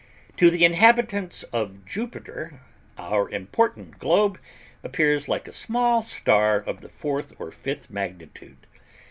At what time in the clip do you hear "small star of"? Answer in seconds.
5.51-6.81